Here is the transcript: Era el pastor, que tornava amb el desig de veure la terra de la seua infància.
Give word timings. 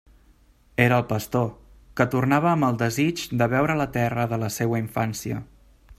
Era 0.85 0.95
el 1.01 1.05
pastor, 1.11 1.45
que 2.01 2.07
tornava 2.15 2.49
amb 2.53 2.67
el 2.69 2.81
desig 2.81 3.23
de 3.43 3.51
veure 3.55 3.79
la 3.83 3.89
terra 3.99 4.29
de 4.33 4.41
la 4.45 4.53
seua 4.57 4.85
infància. 4.87 5.43